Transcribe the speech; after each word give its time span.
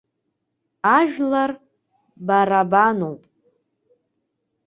Ажәлар 0.97 1.51
барабануп! 2.27 3.21